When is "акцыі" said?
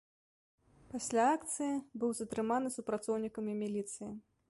1.35-1.75